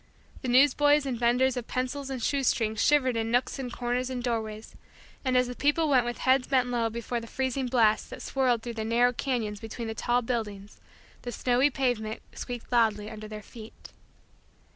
[0.41, 4.75] The newsboys and vendors of pencils and shoestrings shivered in nooks and corners and doorways
[5.23, 8.63] and, as the people went with heads bent low before the freezing blast that swirled
[8.63, 10.81] through the narrow canyons between the tall buildings,
[11.21, 13.93] the snowy pavement squeaked loudly under their feet.